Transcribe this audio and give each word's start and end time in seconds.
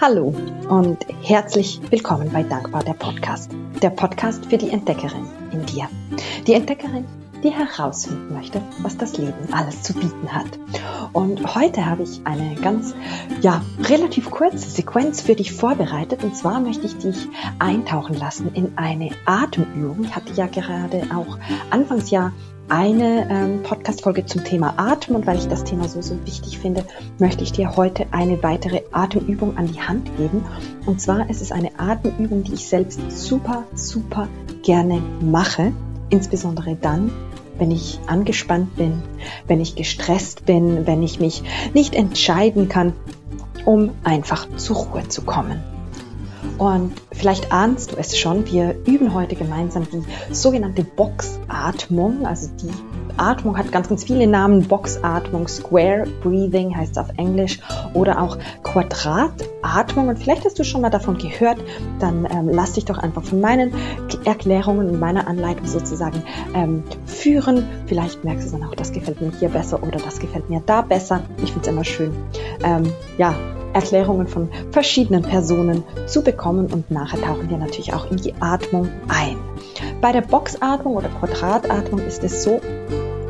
Hallo 0.00 0.34
und 0.70 0.96
herzlich 1.22 1.78
willkommen 1.90 2.30
bei 2.32 2.42
Dankbar 2.42 2.82
der 2.82 2.94
Podcast. 2.94 3.50
Der 3.82 3.90
Podcast 3.90 4.46
für 4.46 4.56
die 4.56 4.70
Entdeckerin 4.70 5.28
in 5.52 5.66
dir. 5.66 5.90
Die 6.46 6.54
Entdeckerin, 6.54 7.04
die 7.44 7.50
herausfinden 7.50 8.32
möchte, 8.32 8.62
was 8.78 8.96
das 8.96 9.18
Leben 9.18 9.52
alles 9.52 9.82
zu 9.82 9.92
bieten 9.92 10.32
hat. 10.32 10.58
Und 11.12 11.54
heute 11.54 11.86
habe 11.86 12.02
ich 12.02 12.20
eine 12.24 12.54
ganz, 12.56 12.94
ja, 13.40 13.62
relativ 13.82 14.30
kurze 14.30 14.70
Sequenz 14.70 15.20
für 15.20 15.34
dich 15.34 15.52
vorbereitet. 15.52 16.22
Und 16.24 16.36
zwar 16.36 16.60
möchte 16.60 16.86
ich 16.86 16.96
dich 16.98 17.28
eintauchen 17.58 18.16
lassen 18.16 18.50
in 18.54 18.76
eine 18.76 19.10
Atemübung. 19.24 20.04
Ich 20.04 20.14
hatte 20.14 20.32
ja 20.34 20.46
gerade 20.46 21.02
auch 21.14 21.38
Anfangsjahr 21.70 22.32
eine 22.70 23.28
ähm, 23.28 23.62
Podcast-Folge 23.64 24.26
zum 24.26 24.44
Thema 24.44 24.74
Atem 24.76 25.16
und 25.16 25.26
weil 25.26 25.36
ich 25.36 25.48
das 25.48 25.64
Thema 25.64 25.88
so, 25.88 26.00
so 26.00 26.24
wichtig 26.24 26.58
finde, 26.58 26.84
möchte 27.18 27.42
ich 27.42 27.50
dir 27.50 27.76
heute 27.76 28.06
eine 28.12 28.40
weitere 28.44 28.82
Atemübung 28.92 29.56
an 29.58 29.66
die 29.66 29.80
Hand 29.80 30.16
geben. 30.16 30.44
Und 30.86 31.00
zwar 31.00 31.28
ist 31.28 31.42
es 31.42 31.50
eine 31.50 31.72
Atemübung, 31.78 32.44
die 32.44 32.54
ich 32.54 32.68
selbst 32.68 33.00
super, 33.10 33.64
super 33.74 34.28
gerne 34.62 35.02
mache. 35.20 35.72
Insbesondere 36.10 36.76
dann, 36.76 37.10
wenn 37.60 37.70
ich 37.70 38.00
angespannt 38.06 38.74
bin, 38.74 39.02
wenn 39.46 39.60
ich 39.60 39.76
gestresst 39.76 40.46
bin, 40.46 40.86
wenn 40.86 41.02
ich 41.02 41.20
mich 41.20 41.42
nicht 41.74 41.94
entscheiden 41.94 42.68
kann, 42.68 42.94
um 43.64 43.90
einfach 44.02 44.48
zur 44.56 44.76
Ruhe 44.76 45.06
zu 45.08 45.22
kommen. 45.22 45.62
Und 46.56 46.92
vielleicht 47.12 47.52
ahnst 47.52 47.92
du 47.92 47.96
es 47.96 48.18
schon, 48.18 48.46
wir 48.50 48.76
üben 48.86 49.14
heute 49.14 49.36
gemeinsam 49.36 49.86
die 49.90 50.02
sogenannte 50.34 50.84
Boxatmung. 50.84 52.26
Also 52.26 52.50
die 52.62 52.70
Atmung 53.16 53.56
hat 53.56 53.72
ganz, 53.72 53.88
ganz 53.88 54.04
viele 54.04 54.26
Namen. 54.26 54.66
Boxatmung, 54.66 55.48
Square 55.48 56.04
Breathing 56.22 56.76
heißt 56.76 56.92
es 56.92 56.98
auf 56.98 57.08
Englisch 57.16 57.58
oder 57.94 58.20
auch 58.20 58.38
Quadratatmung. 58.62 60.08
Und 60.08 60.18
vielleicht 60.18 60.44
hast 60.44 60.58
du 60.58 60.64
schon 60.64 60.80
mal 60.80 60.90
davon 60.90 61.18
gehört, 61.18 61.58
dann 61.98 62.26
ähm, 62.30 62.48
lass 62.50 62.72
dich 62.72 62.84
doch 62.84 62.98
einfach 62.98 63.24
von 63.24 63.40
meinen 63.40 63.72
Erklärungen 64.24 64.88
und 64.88 65.00
meiner 65.00 65.26
Anleitung 65.26 65.66
sozusagen 65.66 66.22
ähm, 66.54 66.84
führen. 67.06 67.64
Vielleicht 67.86 68.24
merkst 68.24 68.48
du 68.48 68.58
dann 68.58 68.68
auch, 68.68 68.74
das 68.74 68.92
gefällt 68.92 69.20
mir 69.20 69.32
hier 69.38 69.48
besser 69.48 69.82
oder 69.82 69.98
das 69.98 70.18
gefällt 70.18 70.48
mir 70.50 70.62
da 70.64 70.82
besser. 70.82 71.22
Ich 71.42 71.52
finde 71.52 71.60
es 71.60 71.68
immer 71.68 71.84
schön, 71.84 72.12
ähm, 72.64 72.84
ja, 73.18 73.34
Erklärungen 73.72 74.26
von 74.26 74.48
verschiedenen 74.72 75.22
Personen 75.22 75.84
zu 76.06 76.22
bekommen 76.22 76.66
und 76.72 76.90
nachher 76.90 77.20
tauchen 77.20 77.48
wir 77.48 77.56
natürlich 77.56 77.94
auch 77.94 78.10
in 78.10 78.16
die 78.16 78.34
Atmung 78.40 78.88
ein. 79.08 79.36
Bei 80.00 80.12
der 80.12 80.22
Boxatmung 80.22 80.96
oder 80.96 81.08
Quadratatmung 81.08 82.00
ist 82.00 82.24
es 82.24 82.42
so, 82.42 82.60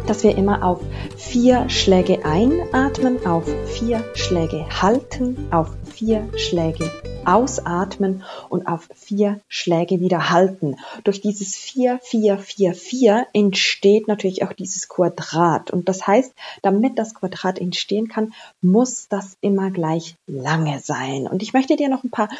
dass 0.06 0.25
wir 0.25 0.37
immer 0.37 0.65
auf 0.65 0.81
vier 1.17 1.69
Schläge 1.69 2.25
einatmen, 2.25 3.25
auf 3.27 3.45
vier 3.67 4.05
Schläge 4.15 4.67
halten, 4.83 5.48
auf 5.53 5.69
vier 5.84 6.29
Schläge 6.37 6.91
ausatmen 7.25 8.25
und 8.48 8.67
auf 8.67 8.89
vier 8.95 9.41
Schläge 9.48 10.01
wieder 10.01 10.31
halten. 10.31 10.77
Durch 11.05 11.20
dieses 11.20 11.55
4, 11.55 12.01
4, 12.03 12.39
4, 12.39 12.75
4 12.75 13.27
entsteht 13.33 14.09
natürlich 14.09 14.42
auch 14.42 14.53
dieses 14.53 14.89
Quadrat. 14.89 15.70
Und 15.70 15.89
das 15.89 16.07
heißt, 16.07 16.33
damit 16.62 16.98
das 16.98 17.14
Quadrat 17.14 17.59
entstehen 17.59 18.09
kann, 18.09 18.33
muss 18.61 19.09
das 19.09 19.37
immer 19.41 19.70
gleich 19.70 20.17
lange 20.27 20.81
sein. 20.81 21.27
Und 21.27 21.42
ich 21.42 21.53
möchte 21.53 21.77
dir 21.77 21.89
noch 21.89 22.05
ein 22.05 22.11
paar 22.11 22.31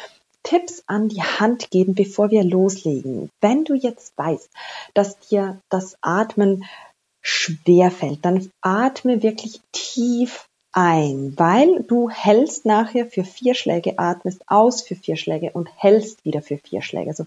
Tipps 0.43 0.83
an 0.87 1.09
die 1.09 1.21
Hand 1.21 1.69
geben, 1.71 1.95
bevor 1.95 2.31
wir 2.31 2.43
loslegen. 2.43 3.29
Wenn 3.41 3.63
du 3.63 3.73
jetzt 3.73 4.17
weißt, 4.17 4.49
dass 4.93 5.19
dir 5.19 5.59
das 5.69 5.97
Atmen 6.01 6.65
schwer 7.21 7.91
fällt, 7.91 8.25
dann 8.25 8.49
atme 8.61 9.21
wirklich 9.23 9.61
tief 9.71 10.45
ein, 10.73 11.33
weil 11.37 11.83
du 11.83 12.09
hältst 12.09 12.65
nachher 12.65 13.05
für 13.05 13.23
vier 13.23 13.55
Schläge, 13.55 13.99
atmest 13.99 14.41
aus 14.47 14.81
für 14.81 14.95
vier 14.95 15.17
Schläge 15.17 15.51
und 15.51 15.69
hältst 15.75 16.23
wieder 16.25 16.41
für 16.41 16.57
vier 16.57 16.81
Schläge. 16.81 17.09
Also 17.09 17.25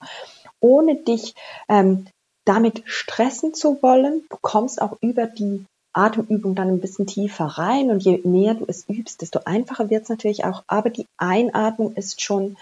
ohne 0.60 0.96
dich 0.96 1.34
ähm, 1.68 2.06
damit 2.44 2.82
stressen 2.86 3.54
zu 3.54 3.82
wollen, 3.82 4.24
du 4.30 4.36
kommst 4.40 4.80
auch 4.80 4.96
über 5.00 5.26
die 5.26 5.64
Atemübung 5.92 6.54
dann 6.54 6.68
ein 6.68 6.80
bisschen 6.80 7.06
tiefer 7.06 7.44
rein 7.44 7.90
und 7.90 8.02
je 8.02 8.18
mehr 8.24 8.54
du 8.54 8.64
es 8.66 8.88
übst, 8.88 9.22
desto 9.22 9.40
einfacher 9.44 9.90
wird 9.90 10.04
es 10.04 10.08
natürlich 10.08 10.44
auch. 10.44 10.64
Aber 10.66 10.90
die 10.90 11.06
Einatmung 11.18 11.94
ist 11.94 12.20
schon 12.20 12.56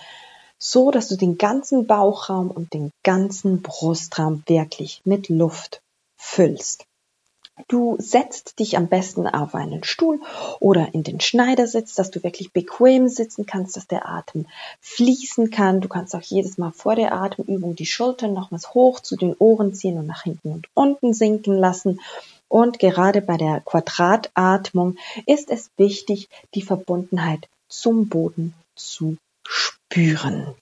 so, 0.65 0.93
dass 0.93 1.09
du 1.09 1.17
den 1.17 1.39
ganzen 1.39 1.89
Bauchraum 1.89 2.51
und 2.51 2.73
den 2.73 2.93
ganzen 3.03 3.63
Brustraum 3.63 4.45
wirklich 4.47 5.03
mit 5.05 5.29
Luft 5.29 5.83
füllst. 6.17 6.87
Du 7.67 7.97
setzt 7.99 8.61
dich 8.61 8.77
am 8.77 8.89
besten 8.89 9.27
auf 9.27 9.57
einen 9.57 9.83
Stuhl 9.83 10.21
oder 10.61 10.95
in 10.95 11.03
den 11.03 11.21
Schneidersitz, 11.21 11.95
dass 11.95 12.13
du 12.13 12.23
wirklich 12.23 12.53
bequem 12.53 13.09
sitzen 13.09 13.45
kannst, 13.45 13.77
dass 13.77 13.89
der 13.89 14.09
Atem 14.09 14.47
fließen 14.81 15.51
kann. 15.51 15.81
Du 15.81 15.89
kannst 15.89 16.15
auch 16.15 16.23
jedes 16.23 16.59
Mal 16.59 16.71
vor 16.71 16.95
der 16.95 17.13
Atemübung 17.13 17.75
die 17.75 17.85
Schultern 17.85 18.33
nochmals 18.33 18.73
hoch 18.73 19.01
zu 19.01 19.17
den 19.17 19.35
Ohren 19.39 19.75
ziehen 19.75 19.99
und 19.99 20.07
nach 20.07 20.23
hinten 20.23 20.53
und 20.53 20.69
unten 20.75 21.13
sinken 21.13 21.59
lassen. 21.59 22.01
Und 22.49 22.79
gerade 22.79 23.21
bei 23.21 23.37
der 23.37 23.61
Quadratatmung 23.61 24.97
ist 25.27 25.51
es 25.51 25.71
wichtig, 25.77 26.29
die 26.55 26.63
Verbundenheit 26.63 27.49
zum 27.69 28.09
Boden 28.09 28.55
zu 28.77 29.17
spüren. 29.93 30.55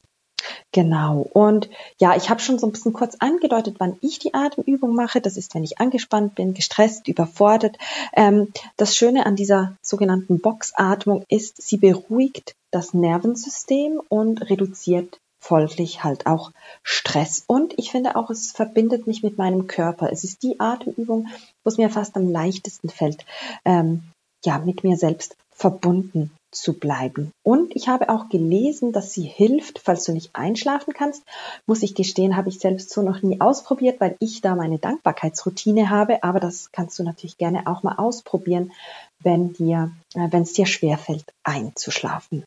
Genau. 0.73 1.29
Und 1.33 1.69
ja, 2.01 2.17
ich 2.17 2.31
habe 2.31 2.41
schon 2.41 2.59
so 2.59 2.67
ein 2.67 2.73
bisschen 2.73 2.93
kurz 2.93 3.17
angedeutet, 3.19 3.77
wann 3.79 3.97
ich 4.01 4.19
die 4.19 4.35
Atemübung 4.35 4.95
mache. 4.95 5.21
Das 5.21 5.37
ist, 5.37 5.55
wenn 5.55 5.65
ich 5.65 5.79
angespannt 5.79 6.35
bin, 6.35 6.55
gestresst, 6.55 7.09
überfordert. 7.09 7.77
Ähm, 8.15 8.53
das 8.77 8.97
Schöne 8.97 9.27
an 9.27 9.37
dieser 9.37 9.77
sogenannten 9.83 10.41
Boxatmung 10.41 11.25
ist, 11.29 11.61
sie 11.61 11.77
beruhigt 11.77 12.55
das 12.71 12.95
Nervensystem 12.95 14.01
und 14.09 14.49
reduziert 14.49 15.21
folglich 15.41 16.05
halt 16.05 16.27
auch 16.27 16.53
Stress. 16.83 17.45
Und 17.47 17.75
ich 17.77 17.91
finde 17.91 18.17
auch, 18.17 18.31
es 18.31 18.53
verbindet 18.53 19.07
mich 19.07 19.23
mit 19.23 19.39
meinem 19.39 19.67
Körper. 19.67 20.13
Es 20.13 20.23
ist 20.25 20.43
die 20.43 20.61
Atemübung, 20.61 21.29
wo 21.65 21.69
es 21.69 21.79
mir 21.79 21.91
fast 21.91 22.17
am 22.17 22.31
leichtesten 22.31 22.91
fällt, 22.91 23.25
ähm, 23.65 24.05
ja, 24.45 24.59
mit 24.59 24.85
mir 24.85 24.97
selbst 24.97 25.37
verbunden 25.61 26.31
zu 26.51 26.73
bleiben. 26.73 27.33
Und 27.43 27.77
ich 27.77 27.89
habe 27.89 28.09
auch 28.09 28.31
gelesen, 28.31 28.93
dass 28.93 29.13
sie 29.13 29.23
hilft, 29.23 29.79
falls 29.79 30.05
du 30.05 30.13
nicht 30.13 30.35
einschlafen 30.35 30.95
kannst. 30.95 31.23
Muss 31.67 31.83
ich 31.83 31.95
gestehen, 31.95 32.35
habe 32.35 32.49
ich 32.49 32.59
selbst 32.59 32.91
so 32.91 33.03
noch 33.03 33.23
nie 33.23 33.41
ausprobiert, 33.43 34.01
weil 34.01 34.17
ich 34.21 34.41
da 34.41 34.55
meine 34.57 34.79
Dankbarkeitsroutine 34.79 35.91
habe. 35.91 36.25
Aber 36.25 36.41
das 36.41 36.73
kannst 36.73 36.99
du 36.99 37.03
natürlich 37.03 37.37
gerne 37.37 37.67
auch 37.67 37.83
mal 37.83 37.97
ausprobieren, 37.97 38.73
wenn 39.21 39.53
dir, 39.53 39.93
äh, 40.15 40.29
wenn 40.31 40.43
es 40.43 40.55
dir 40.55 40.67
schwerfällt, 40.67 41.27
einzuschlafen. 41.45 42.43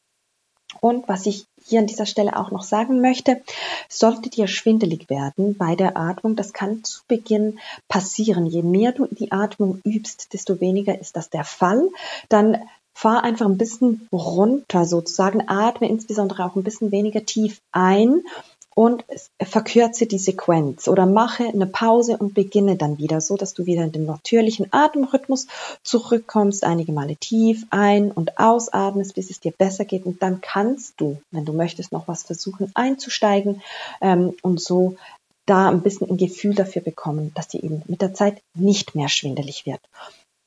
Und 0.81 1.07
was 1.07 1.27
ich 1.27 1.45
hier 1.63 1.79
an 1.79 1.87
dieser 1.87 2.07
Stelle 2.07 2.35
auch 2.35 2.49
noch 2.49 2.63
sagen 2.63 2.99
möchte, 2.99 3.41
sollte 3.87 4.29
dir 4.29 4.47
schwindelig 4.47 5.07
werden 5.07 5.55
bei 5.55 5.75
der 5.75 5.95
Atmung, 5.95 6.35
das 6.35 6.51
kann 6.51 6.83
zu 6.83 7.03
Beginn 7.07 7.59
passieren. 7.87 8.47
Je 8.47 8.63
mehr 8.63 8.91
du 8.91 9.07
die 9.09 9.31
Atmung 9.31 9.79
übst, 9.85 10.33
desto 10.33 10.59
weniger 10.59 10.99
ist 10.99 11.15
das 11.15 11.29
der 11.29 11.43
Fall. 11.43 11.89
Dann 12.27 12.57
fahr 12.93 13.23
einfach 13.23 13.45
ein 13.45 13.57
bisschen 13.57 14.07
runter 14.11 14.85
sozusagen, 14.85 15.47
atme 15.47 15.89
insbesondere 15.89 16.45
auch 16.45 16.55
ein 16.55 16.63
bisschen 16.63 16.91
weniger 16.91 17.25
tief 17.25 17.61
ein 17.71 18.21
und 18.75 19.05
verkürze 19.41 20.05
die 20.07 20.17
Sequenz 20.17 20.87
oder 20.87 21.05
mache 21.05 21.45
eine 21.45 21.67
Pause 21.67 22.17
und 22.17 22.33
beginne 22.33 22.75
dann 22.75 22.97
wieder 22.97 23.21
so, 23.21 23.37
dass 23.37 23.53
du 23.53 23.65
wieder 23.65 23.83
in 23.83 23.91
den 23.91 24.05
natürlichen 24.05 24.67
Atemrhythmus 24.71 25.47
zurückkommst, 25.83 26.63
einige 26.63 26.91
Male 26.91 27.15
tief 27.15 27.65
ein- 27.69 28.11
und 28.11 28.39
ausatmest, 28.39 29.15
bis 29.15 29.29
es 29.29 29.39
dir 29.39 29.51
besser 29.51 29.85
geht 29.85 30.05
und 30.05 30.21
dann 30.23 30.41
kannst 30.41 30.99
du, 30.99 31.21
wenn 31.31 31.45
du 31.45 31.53
möchtest, 31.53 31.91
noch 31.91 32.07
was 32.07 32.23
versuchen 32.23 32.71
einzusteigen 32.73 33.61
ähm, 34.01 34.33
und 34.41 34.59
so 34.59 34.95
da 35.45 35.69
ein 35.69 35.81
bisschen 35.81 36.09
ein 36.09 36.17
Gefühl 36.17 36.55
dafür 36.55 36.81
bekommen, 36.81 37.31
dass 37.35 37.49
dir 37.49 37.63
eben 37.63 37.83
mit 37.87 38.01
der 38.01 38.13
Zeit 38.13 38.41
nicht 38.53 38.95
mehr 38.95 39.09
schwindelig 39.09 39.65
wird. 39.65 39.81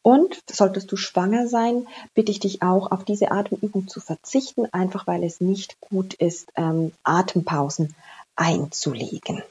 Und 0.06 0.40
solltest 0.48 0.92
du 0.92 0.96
schwanger 0.96 1.48
sein, 1.48 1.88
bitte 2.14 2.30
ich 2.30 2.38
dich 2.38 2.62
auch 2.62 2.92
auf 2.92 3.02
diese 3.02 3.32
Atemübung 3.32 3.88
zu 3.88 3.98
verzichten, 3.98 4.66
einfach 4.66 5.08
weil 5.08 5.24
es 5.24 5.40
nicht 5.40 5.80
gut 5.80 6.14
ist, 6.14 6.46
ähm, 6.54 6.92
Atempausen 7.02 7.92
einzulegen. 8.36 9.42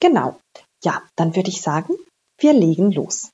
Genau. 0.00 0.40
Ja, 0.82 1.02
dann 1.14 1.36
würde 1.36 1.50
ich 1.50 1.60
sagen, 1.60 1.92
wir 2.38 2.54
legen 2.54 2.90
los. 2.90 3.32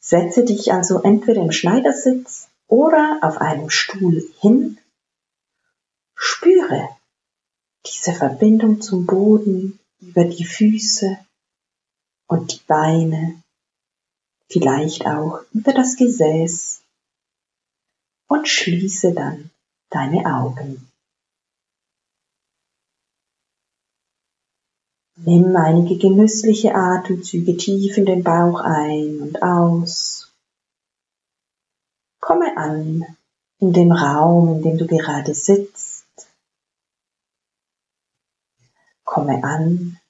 Setze 0.00 0.44
dich 0.44 0.72
also 0.72 1.00
entweder 1.02 1.40
im 1.40 1.52
Schneidersitz 1.52 2.48
oder 2.66 3.20
auf 3.22 3.36
einem 3.36 3.70
Stuhl 3.70 4.28
hin. 4.40 4.78
Spüre 6.16 6.88
diese 7.86 8.14
Verbindung 8.14 8.80
zum 8.80 9.06
Boden 9.06 9.78
über 10.00 10.24
die 10.24 10.44
Füße 10.44 11.24
und 12.26 12.52
die 12.52 12.60
Beine 12.66 13.41
vielleicht 14.52 15.06
auch 15.06 15.40
über 15.52 15.72
das 15.72 15.96
Gesäß 15.96 16.82
und 18.28 18.48
schließe 18.48 19.14
dann 19.14 19.50
deine 19.90 20.26
Augen. 20.26 20.88
Nimm 25.16 25.54
einige 25.56 25.98
genüssliche 25.98 26.74
Atemzüge 26.74 27.56
tief 27.56 27.96
in 27.96 28.06
den 28.06 28.24
Bauch 28.24 28.60
ein 28.60 29.20
und 29.20 29.42
aus. 29.42 30.32
Komme 32.20 32.56
an 32.56 33.16
in 33.58 33.72
dem 33.72 33.92
Raum, 33.92 34.56
in 34.56 34.62
dem 34.62 34.78
du 34.78 34.86
gerade 34.86 35.34
sitzt. 35.34 36.06
Komme 39.04 39.44
an 39.44 40.00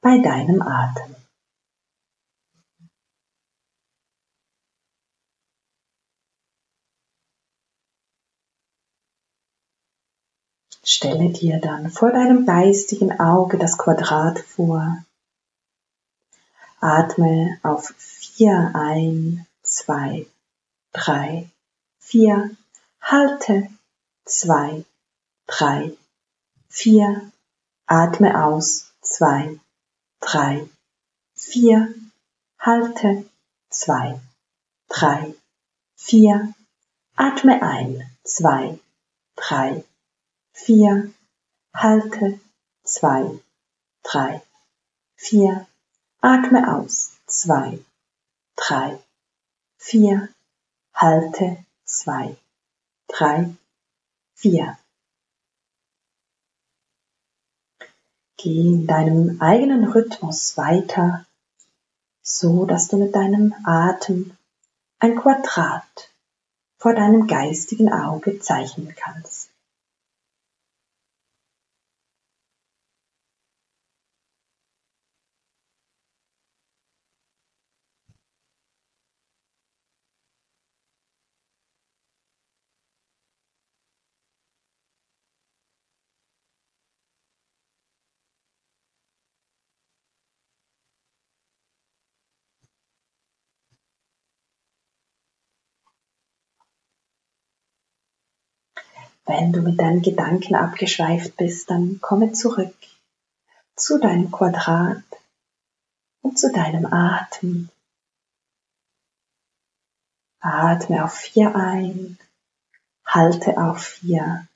bei 0.00 0.18
deinem 0.18 0.62
Atem. 0.62 1.19
Stelle 10.82 11.30
dir 11.30 11.60
dann 11.60 11.90
vor 11.90 12.10
deinem 12.10 12.46
geistigen 12.46 13.20
Auge 13.20 13.58
das 13.58 13.76
Quadrat 13.76 14.38
vor. 14.40 15.04
Atme 16.80 17.58
auf 17.62 17.92
vier 17.98 18.70
ein, 18.74 19.46
zwei, 19.62 20.26
drei, 20.92 21.50
vier, 21.98 22.56
halte, 23.00 23.68
zwei, 24.24 24.84
drei, 25.46 25.92
vier, 26.68 27.30
atme 27.86 28.42
aus, 28.42 28.92
zwei, 29.02 29.60
drei, 30.20 30.66
vier, 31.34 31.94
halte, 32.58 33.26
zwei, 33.68 34.18
drei, 34.88 35.34
vier, 35.96 36.54
atme 37.16 37.62
ein, 37.62 38.10
zwei, 38.24 38.78
drei, 39.36 39.84
vier, 40.64 41.10
halte, 41.72 42.38
zwei, 42.84 43.40
drei, 44.02 44.42
vier, 45.16 45.66
atme 46.20 46.76
aus, 46.76 47.18
zwei, 47.26 47.78
drei, 48.56 48.98
vier, 49.78 50.28
halte, 50.92 51.64
zwei, 51.84 52.36
drei, 53.08 53.54
vier. 54.34 54.78
Geh 58.36 58.60
in 58.60 58.86
deinem 58.86 59.40
eigenen 59.40 59.84
Rhythmus 59.84 60.56
weiter, 60.56 61.26
so 62.22 62.66
dass 62.66 62.88
du 62.88 62.98
mit 62.98 63.14
deinem 63.14 63.54
Atem 63.64 64.36
ein 64.98 65.16
Quadrat 65.16 66.10
vor 66.76 66.94
deinem 66.94 67.26
geistigen 67.26 67.92
Auge 67.92 68.40
zeichnen 68.40 68.94
kannst. 68.94 69.49
Wenn 99.30 99.52
du 99.52 99.60
mit 99.62 99.78
deinen 99.78 100.02
Gedanken 100.02 100.56
abgeschweift 100.56 101.36
bist, 101.36 101.70
dann 101.70 102.00
komme 102.00 102.32
zurück 102.32 102.74
zu 103.76 104.00
deinem 104.00 104.32
Quadrat 104.32 105.04
und 106.20 106.36
zu 106.36 106.50
deinem 106.50 106.92
Atem. 106.92 107.68
Atme 110.40 111.04
auf 111.04 111.14
vier 111.14 111.54
ein, 111.54 112.18
halte 113.06 113.56
auf 113.56 113.78
vier, 113.80 114.48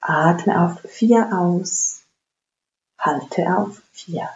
atme 0.00 0.60
auf 0.60 0.80
vier 0.80 1.30
aus, 1.32 2.02
halte 2.98 3.56
auf 3.56 3.80
vier. 3.92 4.28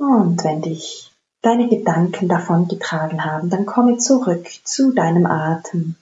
Und 0.00 0.42
wenn 0.44 0.62
dich 0.62 1.12
deine 1.42 1.68
Gedanken 1.68 2.26
davon 2.26 2.68
getragen 2.68 3.22
haben, 3.22 3.50
dann 3.50 3.66
komme 3.66 3.98
zurück 3.98 4.48
zu 4.64 4.92
deinem 4.94 5.26
Atem. 5.26 5.94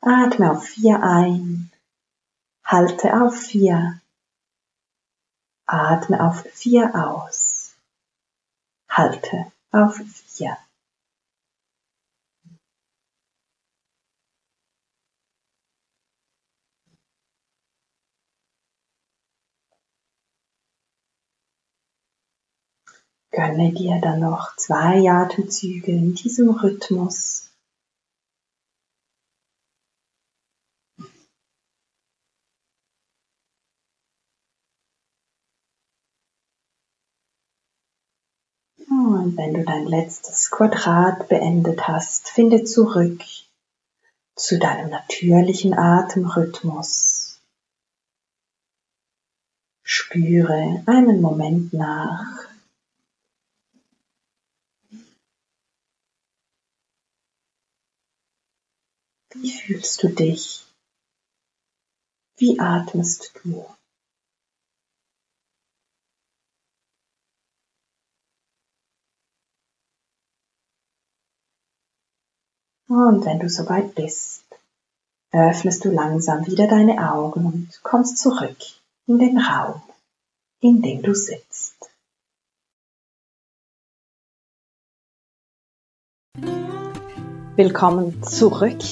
Atme 0.00 0.50
auf 0.50 0.64
vier 0.64 1.00
ein, 1.04 1.70
halte 2.64 3.22
auf 3.22 3.36
vier, 3.36 4.00
atme 5.66 6.26
auf 6.26 6.40
vier 6.40 6.92
aus, 6.96 7.76
halte 8.88 9.52
auf 9.70 9.94
vier. 9.94 10.58
Gönne 23.32 23.72
dir 23.72 23.98
dann 24.02 24.20
noch 24.20 24.54
zwei 24.56 25.10
Atemzüge 25.10 25.90
in 25.90 26.14
diesem 26.14 26.50
Rhythmus. 26.50 27.50
Und 38.86 39.38
wenn 39.38 39.54
du 39.54 39.64
dein 39.64 39.86
letztes 39.86 40.50
Quadrat 40.50 41.28
beendet 41.28 41.88
hast, 41.88 42.28
finde 42.28 42.64
zurück 42.64 43.22
zu 44.36 44.58
deinem 44.58 44.90
natürlichen 44.90 45.72
Atemrhythmus. 45.72 47.40
Spüre 49.82 50.82
einen 50.86 51.22
Moment 51.22 51.72
nach, 51.72 52.31
Wie 59.34 59.50
fühlst 59.50 60.02
du 60.02 60.08
dich? 60.08 60.66
Wie 62.36 62.60
atmest 62.60 63.32
du? 63.42 63.66
Und 72.88 73.24
wenn 73.24 73.38
du 73.38 73.48
soweit 73.48 73.94
bist, 73.94 74.44
öffnest 75.30 75.86
du 75.86 75.90
langsam 75.90 76.46
wieder 76.46 76.66
deine 76.66 77.10
Augen 77.10 77.46
und 77.46 77.82
kommst 77.82 78.18
zurück 78.18 78.58
in 79.06 79.18
den 79.18 79.38
Raum, 79.38 79.82
in 80.60 80.82
dem 80.82 81.00
du 81.00 81.14
sitzt. 81.14 81.90
Willkommen 87.56 88.22
zurück 88.22 88.82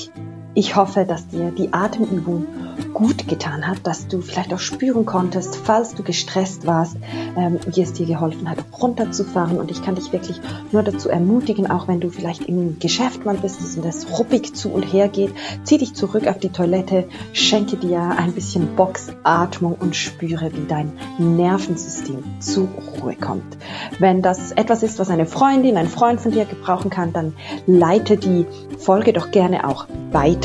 ich 0.54 0.75
hoffe, 0.75 1.04
dass 1.04 1.28
dir 1.28 1.52
die 1.52 1.73
Atemübung 1.73 2.47
gut 2.92 3.28
getan 3.28 3.66
hat, 3.66 3.78
dass 3.85 4.09
du 4.09 4.21
vielleicht 4.21 4.52
auch 4.52 4.59
spüren 4.59 5.07
konntest, 5.07 5.57
falls 5.57 5.95
du 5.95 6.02
gestresst 6.02 6.66
warst, 6.66 6.97
ähm, 7.37 7.61
wie 7.66 7.83
es 7.83 7.92
dir 7.92 8.07
geholfen 8.07 8.50
hat, 8.50 8.59
runterzufahren. 8.80 9.59
Und 9.59 9.71
ich 9.71 9.83
kann 9.83 9.95
dich 9.95 10.12
wirklich 10.12 10.40
nur 10.73 10.83
dazu 10.83 11.09
ermutigen, 11.09 11.71
auch 11.71 11.87
wenn 11.87 12.00
du 12.00 12.11
vielleicht 12.11 12.42
im 12.42 12.78
Geschäft 12.78 13.25
mal 13.25 13.37
bist 13.37 13.61
und 13.76 13.87
es 13.87 14.19
ruppig 14.19 14.54
zu 14.54 14.71
und 14.71 14.83
her 14.83 15.09
geht, 15.09 15.33
zieh 15.62 15.78
dich 15.78 15.95
zurück 15.95 16.26
auf 16.26 16.38
die 16.38 16.49
Toilette, 16.49 17.07
schenke 17.33 17.76
dir 17.76 18.00
ein 18.00 18.33
bisschen 18.33 18.75
Boxatmung 18.75 19.76
und 19.78 19.95
spüre, 19.95 20.50
wie 20.52 20.66
dein 20.66 20.92
Nervensystem 21.19 22.25
zur 22.40 22.69
Ruhe 23.00 23.14
kommt. 23.14 23.57
Wenn 23.99 24.21
das 24.21 24.52
etwas 24.52 24.83
ist, 24.83 24.99
was 24.99 25.11
eine 25.11 25.26
Freundin, 25.26 25.76
ein 25.76 25.88
Freund 25.88 26.21
von 26.21 26.33
dir 26.33 26.45
gebrauchen 26.45 26.90
kann, 26.90 27.12
dann 27.12 27.35
leite 27.66 28.16
die 28.16 28.47
Folge 28.78 29.12
doch 29.12 29.30
gerne 29.30 29.69
auch 29.69 29.87
weiter. 30.11 30.39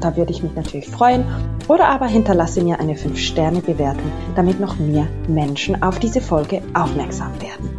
Da 0.00 0.16
würde 0.16 0.32
ich 0.32 0.42
mich 0.42 0.54
natürlich 0.54 0.88
freuen. 0.88 1.24
Oder 1.68 1.88
aber 1.88 2.06
hinterlasse 2.06 2.62
mir 2.62 2.78
eine 2.78 2.94
5-Sterne-Bewertung, 2.94 4.12
damit 4.34 4.60
noch 4.60 4.78
mehr 4.78 5.06
Menschen 5.28 5.82
auf 5.82 5.98
diese 5.98 6.20
Folge 6.20 6.62
aufmerksam 6.74 7.32
werden. 7.40 7.70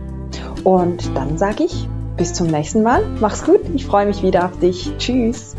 Und 0.64 1.16
dann 1.16 1.38
sage 1.38 1.64
ich 1.64 1.88
bis 2.18 2.34
zum 2.34 2.48
nächsten 2.48 2.84
Mal. 2.84 3.04
Mach's 3.22 3.44
gut. 3.44 3.62
Ich 3.76 3.86
freue 3.86 4.08
mich 4.08 4.24
wieder 4.24 4.46
auf 4.46 4.60
dich. 4.60 4.92
Tschüss. 4.98 5.56